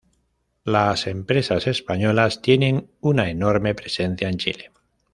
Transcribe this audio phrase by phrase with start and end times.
[0.63, 4.71] Las empresas españolas tienen una enorme presencia en Chile.